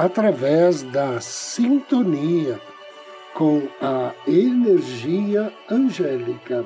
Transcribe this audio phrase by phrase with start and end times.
[0.00, 2.58] através da sintonia
[3.34, 6.64] com a energia angélica.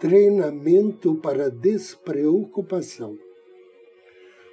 [0.00, 3.16] Treinamento para despreocupação.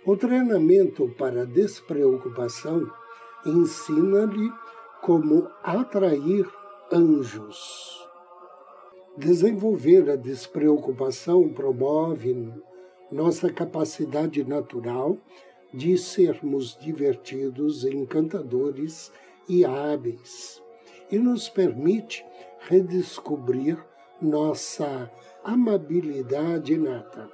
[0.05, 2.87] O treinamento para despreocupação
[3.43, 4.53] ensina-lhe
[5.01, 6.47] como atrair
[6.91, 7.98] anjos.
[9.19, 12.53] Desenvolver a despreocupação promove
[13.11, 15.17] nossa capacidade natural
[15.73, 19.11] de sermos divertidos, encantadores
[19.45, 20.63] e hábeis,
[21.11, 22.25] e nos permite
[22.59, 23.77] redescobrir
[24.21, 25.11] nossa
[25.43, 27.29] amabilidade inata.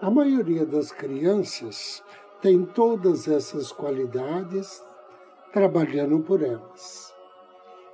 [0.00, 2.02] A maioria das crianças
[2.42, 4.82] tem todas essas qualidades
[5.52, 7.14] trabalhando por elas.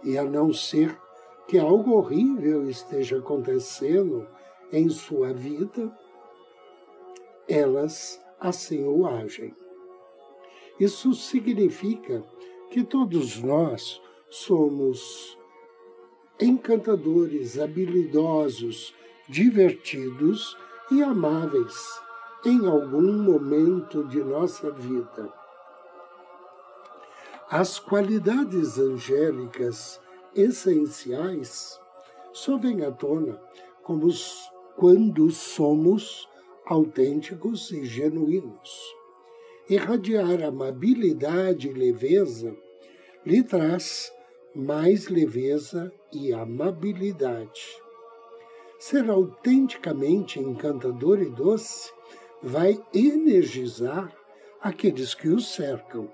[0.02, 1.01] E a não ser
[1.46, 4.26] que algo horrível esteja acontecendo
[4.72, 5.92] em sua vida,
[7.48, 9.54] elas assim o agem.
[10.80, 12.24] Isso significa
[12.70, 15.38] que todos nós somos
[16.40, 18.94] encantadores, habilidosos,
[19.28, 20.56] divertidos
[20.90, 22.00] e amáveis
[22.44, 25.32] em algum momento de nossa vida.
[27.48, 30.00] As qualidades angélicas
[30.34, 31.78] essenciais
[32.32, 33.40] só vêm à tona
[33.82, 34.08] como
[34.76, 36.28] quando somos
[36.64, 38.80] autênticos e genuínos.
[39.68, 42.56] Irradiar amabilidade e leveza
[43.24, 44.12] lhe traz
[44.54, 47.62] mais leveza e amabilidade.
[48.78, 51.92] Ser autenticamente encantador e doce
[52.42, 54.14] vai energizar
[54.60, 56.10] aqueles que o cercam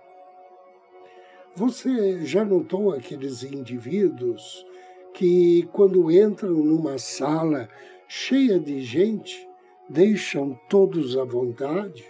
[1.59, 4.65] você já notou aqueles indivíduos
[5.13, 7.69] que, quando entram numa sala
[8.07, 9.45] cheia de gente,
[9.89, 12.07] deixam todos à vontade?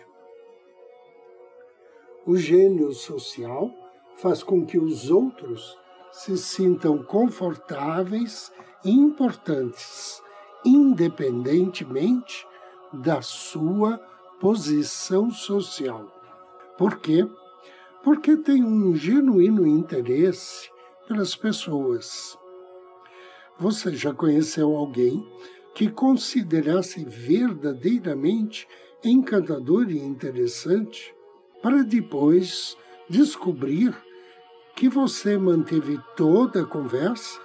[2.26, 3.72] O gênio social
[4.18, 5.78] faz com que os outros
[6.12, 8.52] se sintam confortáveis
[8.84, 10.22] e importantes,
[10.62, 12.46] independentemente
[12.92, 13.96] da sua
[14.38, 16.06] posição social.
[16.76, 17.26] Por quê?
[18.08, 20.70] Porque tem um genuíno interesse
[21.06, 22.38] pelas pessoas.
[23.58, 25.22] Você já conheceu alguém
[25.74, 28.66] que considerasse verdadeiramente
[29.04, 31.14] encantador e interessante,
[31.60, 32.78] para depois
[33.10, 33.94] descobrir
[34.74, 37.38] que você manteve toda a conversa?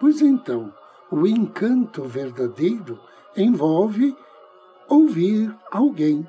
[0.00, 0.74] Pois então,
[1.12, 2.98] o encanto verdadeiro
[3.36, 4.16] envolve
[4.88, 6.26] ouvir alguém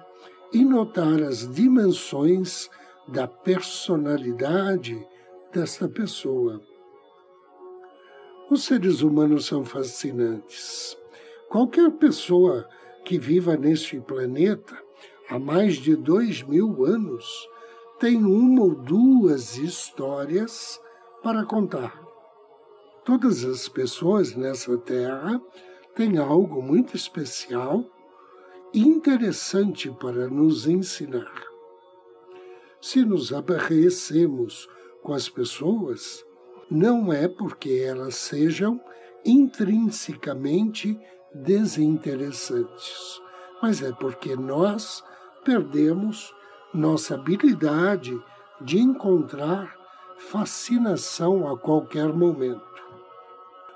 [0.54, 2.70] e notar as dimensões
[3.08, 5.06] da personalidade
[5.52, 6.62] desta pessoa.
[8.50, 10.98] Os seres humanos são fascinantes.
[11.50, 12.68] Qualquer pessoa
[13.06, 14.78] que viva neste planeta
[15.30, 17.26] há mais de dois mil anos
[18.00, 20.80] tem uma ou duas histórias
[21.24, 22.02] para contar.
[23.06, 25.42] Todas as pessoas nessa terra
[25.96, 27.86] têm algo muito especial
[28.74, 31.32] interessante para nos ensinar.
[32.80, 34.68] Se nos aborrecemos
[35.04, 36.26] com as pessoas,
[36.70, 38.80] não é porque elas sejam
[39.26, 40.98] intrinsecamente
[41.34, 43.22] desinteressantes,
[43.62, 45.04] mas é porque nós
[45.44, 46.34] perdemos
[46.74, 48.18] nossa habilidade
[48.62, 49.76] de encontrar
[50.18, 52.62] fascinação a qualquer momento.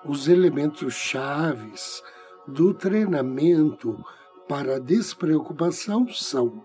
[0.06, 2.04] Os elementos chaves
[2.48, 3.98] do treinamento
[4.48, 6.64] para a despreocupação são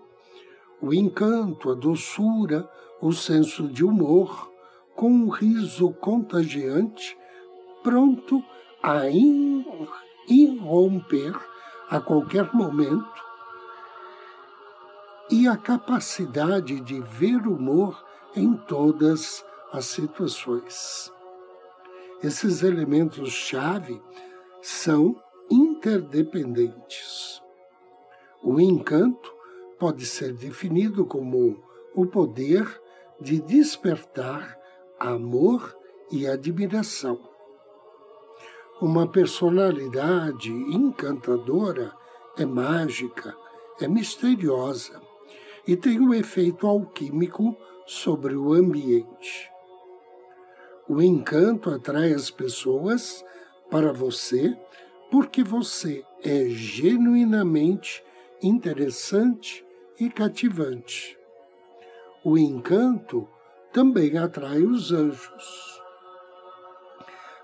[0.80, 2.68] o encanto, a doçura,
[3.00, 4.50] o senso de humor,
[4.94, 7.16] com um riso contagiante,
[7.82, 8.42] pronto
[8.82, 9.02] a
[10.28, 11.34] irromper
[11.88, 13.30] a qualquer momento,
[15.30, 18.04] e a capacidade de ver humor
[18.34, 21.12] em todas as situações.
[22.22, 24.02] Esses elementos-chave
[24.60, 25.14] são
[25.50, 27.40] interdependentes.
[28.42, 29.34] O encanto
[29.78, 31.62] pode ser definido como
[31.94, 32.66] o poder
[33.20, 34.58] de despertar
[34.98, 35.76] amor
[36.10, 37.20] e admiração.
[38.80, 41.92] Uma personalidade encantadora
[42.38, 43.36] é mágica,
[43.78, 45.00] é misteriosa
[45.66, 47.54] e tem um efeito alquímico
[47.86, 49.50] sobre o ambiente.
[50.88, 53.22] O encanto atrai as pessoas
[53.70, 54.58] para você
[55.10, 58.02] porque você é genuinamente
[58.42, 59.64] interessante
[59.98, 61.18] e cativante.
[62.24, 63.28] O encanto
[63.72, 65.80] também atrai os anjos.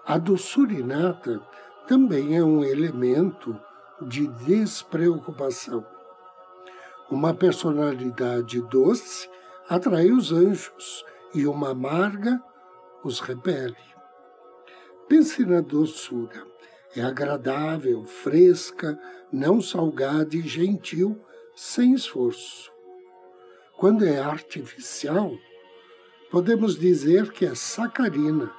[0.06, 1.40] A doçura inata
[1.86, 3.58] também é um elemento
[4.02, 5.86] de despreocupação.
[7.10, 9.30] Uma personalidade doce
[9.68, 11.04] atrai os anjos
[11.34, 12.42] e uma amarga
[13.04, 13.76] os repele.
[15.08, 16.44] Pense na doçura.
[16.96, 18.98] É agradável, fresca,
[19.30, 21.20] não salgada e gentil,
[21.54, 22.72] sem esforço.
[23.76, 25.30] Quando é artificial,
[26.30, 28.50] podemos dizer que é sacarina,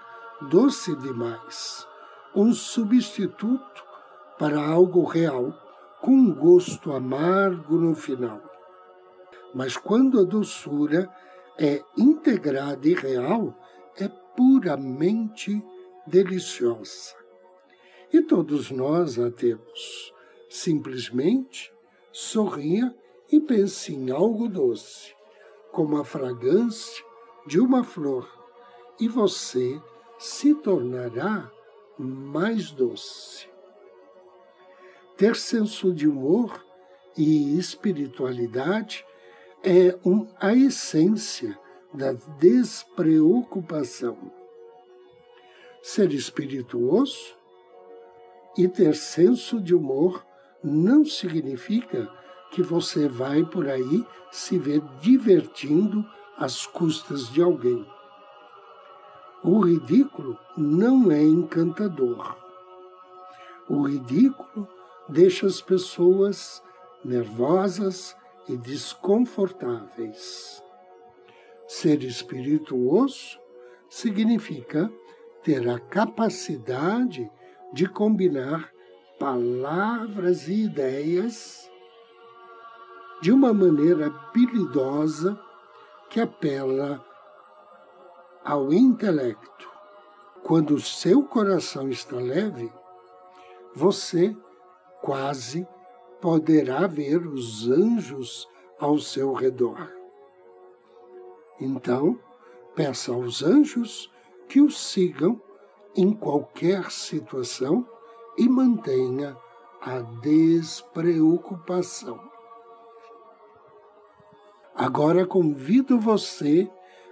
[0.52, 1.88] doce demais,
[2.36, 3.84] um substituto
[4.38, 5.52] para algo real,
[6.00, 8.40] com um gosto amargo no final.
[9.52, 11.10] Mas quando a doçura
[11.58, 13.58] é integrada e real,
[13.98, 15.60] é puramente
[16.06, 17.17] deliciosa.
[18.12, 20.14] E todos nós a temos.
[20.50, 21.74] Simplesmente
[22.12, 22.96] sorria
[23.32, 25.14] e pense em algo doce,
[25.72, 27.04] como a fragrância
[27.46, 28.28] de uma flor,
[29.00, 29.82] e você
[30.18, 31.52] se tornará
[31.98, 33.48] mais doce.
[35.16, 36.64] Ter senso de humor
[37.18, 39.06] e espiritualidade
[39.64, 41.60] é um, a essência
[41.94, 44.32] da despreocupação.
[45.82, 47.36] Ser espirituoso
[48.58, 50.26] e ter senso de humor
[50.64, 52.12] não significa
[52.52, 56.04] que você vai por aí se ver divertindo
[56.38, 57.86] às custas de alguém.
[59.44, 62.36] O ridículo não é encantador.
[63.70, 64.68] O ridículo
[65.08, 66.64] deixa as pessoas
[67.04, 68.16] nervosas
[68.48, 70.64] e desconfortáveis.
[71.68, 73.40] Ser espirituoso
[73.90, 74.92] significa
[75.44, 77.30] ter a capacidade
[77.74, 78.72] de combinar
[79.20, 81.70] palavras e ideias
[83.22, 85.40] de uma maneira habilidosa
[86.10, 87.04] que apela
[88.44, 89.70] ao intelecto.
[90.44, 92.72] Quando o seu coração está leve,
[93.76, 94.36] você
[95.02, 95.68] quase
[96.22, 98.48] poderá ver os anjos
[98.80, 99.92] ao seu redor.
[101.60, 102.20] Então,
[102.76, 104.12] peça aos anjos
[104.48, 105.42] que o sigam
[105.98, 107.86] em qualquer situação
[108.38, 109.36] e mantenha
[109.82, 112.20] a despreocupação.
[114.76, 116.70] Agora convido você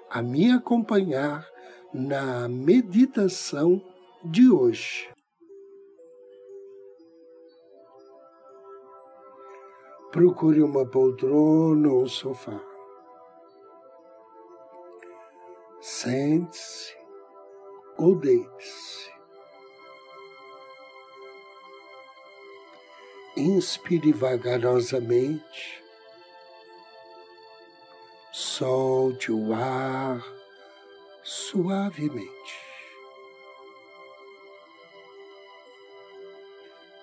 [0.10, 1.44] a me acompanhar
[1.92, 3.82] na meditação
[4.24, 5.10] de hoje.
[10.12, 12.62] Procure uma poltrona ou sofá.
[15.82, 17.05] Sente-se
[17.98, 19.10] ou deite-se.
[23.38, 25.84] Inspire vagarosamente,
[28.32, 30.24] solte o ar
[31.22, 32.66] suavemente.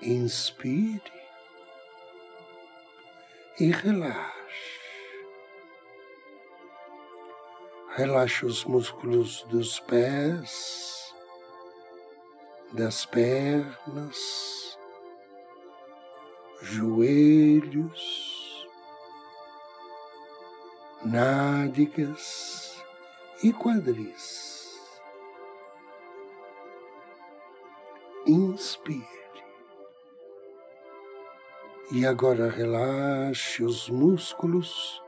[0.01, 1.13] Inspire
[3.61, 4.42] e relaxe.
[7.95, 11.15] Relaxe os músculos dos pés,
[12.73, 14.79] das pernas,
[16.63, 18.67] joelhos,
[21.05, 22.83] nádegas
[23.43, 24.81] e quadris.
[28.27, 29.05] Inspire.
[31.91, 35.03] E agora relaxe os músculos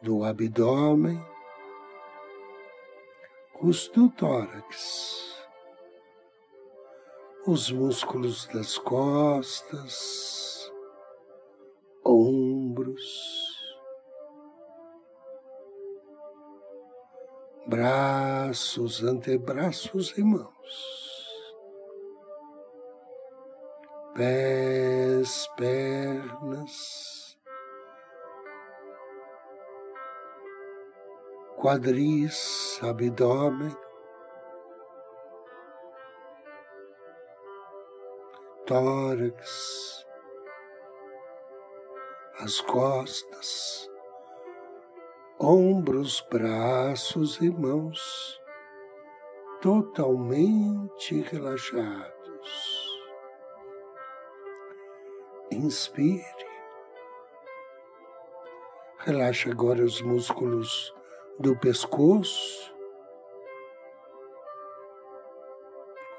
[0.00, 1.22] do abdômen,
[3.60, 5.46] os tórax,
[7.46, 10.72] os músculos das costas,
[12.04, 13.04] ombros,
[17.66, 20.54] braços, antebraços e mãos.
[24.14, 27.23] pés, pernas,
[31.64, 33.74] quadris, abdômen,
[38.66, 40.04] tórax,
[42.40, 43.90] as costas,
[45.40, 48.38] ombros, braços e mãos
[49.62, 53.00] totalmente relaxados.
[55.50, 56.44] Inspire.
[58.98, 60.94] Relaxe agora os músculos
[61.38, 62.72] do pescoço,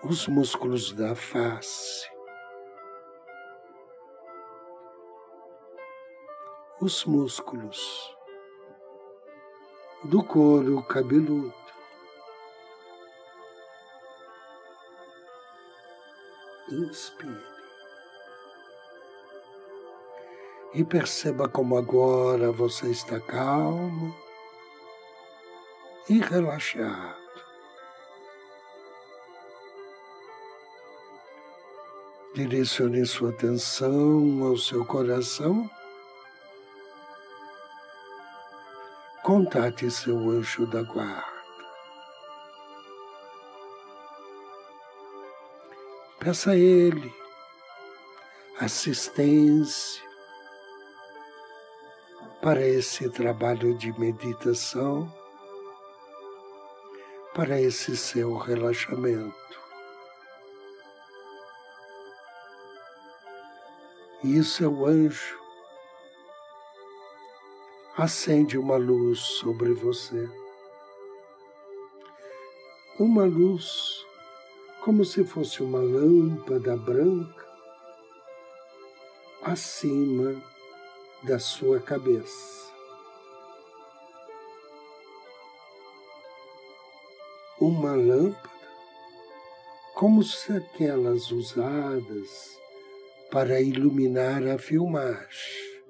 [0.04, 2.10] os músculos da face,
[6.82, 8.16] os músculos
[10.04, 11.54] do couro cabeludo.
[16.70, 17.56] Inspire.
[20.76, 24.25] e perceba como agora você está calmo
[26.10, 27.26] e relaxado.
[32.34, 35.70] Direcione sua atenção ao seu coração.
[39.24, 41.36] Contate seu anjo da guarda.
[46.20, 47.26] Peça a ele
[48.60, 50.02] assistência,
[52.42, 55.12] para esse trabalho de meditação,
[57.36, 59.60] para esse seu relaxamento.
[64.24, 65.38] Isso é o anjo.
[67.98, 70.30] Acende uma luz sobre você.
[72.98, 74.06] Uma luz
[74.82, 77.46] como se fosse uma lâmpada branca
[79.44, 80.42] acima
[81.24, 82.75] da sua cabeça.
[87.68, 88.48] Uma lâmpada,
[89.96, 92.62] como se aquelas usadas
[93.32, 95.82] para iluminar a filmagem,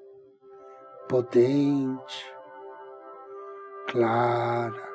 [1.09, 2.33] potente,
[3.89, 4.89] clara.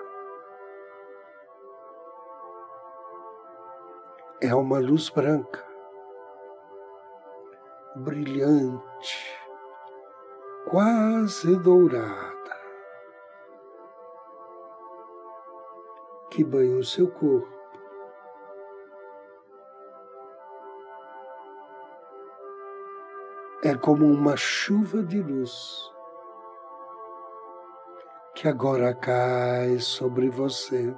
[4.40, 5.62] É uma luz branca,
[7.96, 9.38] brilhante,
[10.64, 12.29] quase dourada,
[16.30, 17.48] que banha o seu corpo.
[23.62, 25.92] É como uma chuva de luz
[28.34, 30.94] que agora cai sobre você.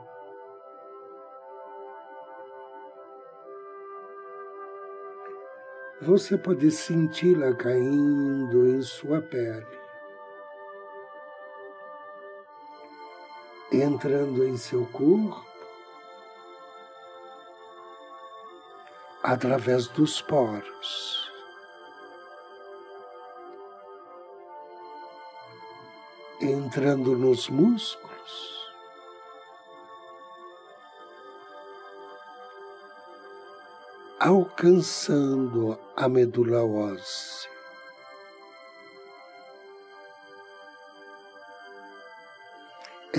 [6.03, 9.65] você pode senti-la caindo em sua pele,
[13.73, 15.43] entrando em seu corpo,
[19.23, 21.31] através dos poros.
[26.41, 28.73] Entrando nos músculos,
[34.19, 37.52] alcançando a medula óssea.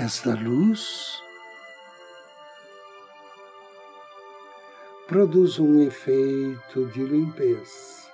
[0.04, 1.18] Esta luz
[5.06, 8.12] produz um efeito de limpeza.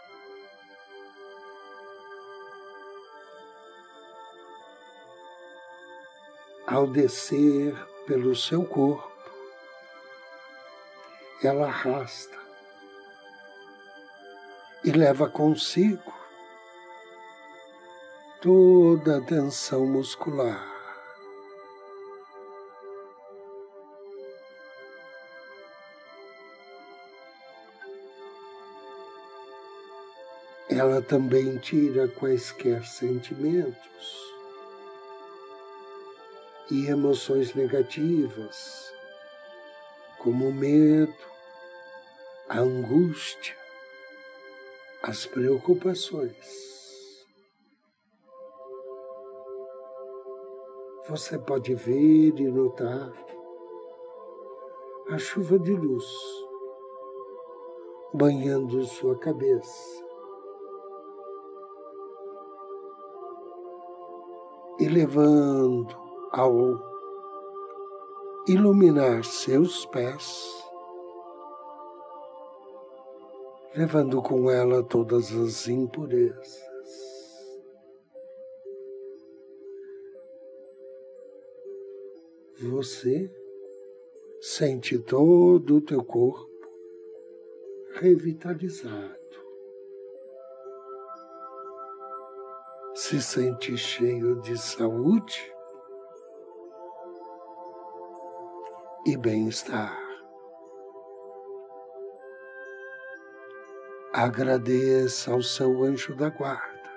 [6.64, 7.74] Ao descer
[8.06, 9.10] pelo seu corpo,
[11.42, 12.38] ela arrasta
[14.84, 16.14] e leva consigo
[18.40, 20.69] toda a tensão muscular.
[30.72, 34.32] Ela também tira quaisquer sentimentos
[36.70, 38.92] e emoções negativas,
[40.20, 41.12] como o medo,
[42.48, 43.56] a angústia,
[45.02, 46.70] as preocupações.
[51.08, 53.12] Você pode ver e notar
[55.10, 56.06] a chuva de luz
[58.14, 60.09] banhando sua cabeça
[64.80, 65.94] e levando
[66.32, 66.80] ao
[68.48, 70.60] iluminar seus pés
[73.74, 76.60] levando com ela todas as impurezas.
[82.58, 83.30] Você
[84.40, 86.50] sente todo o teu corpo
[87.94, 89.19] revitalizado.
[93.02, 95.40] Se sente cheio de saúde
[99.06, 99.98] e bem-estar.
[104.12, 106.92] Agradeça ao seu anjo da guarda.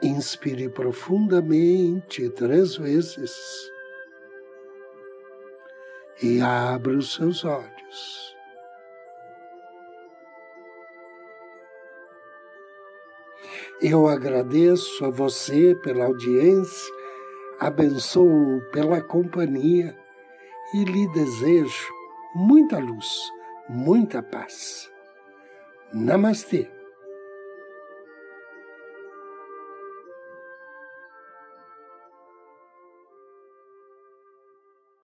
[0.00, 3.34] Inspire profundamente três vezes
[6.22, 8.39] e abra os seus olhos.
[13.82, 16.92] Eu agradeço a você pela audiência,
[17.58, 19.96] abençoo pela companhia
[20.74, 21.88] e lhe desejo
[22.34, 23.08] muita luz,
[23.70, 24.90] muita paz.
[25.94, 26.79] Namastê.